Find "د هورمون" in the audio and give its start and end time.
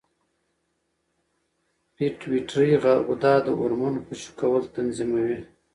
3.45-3.95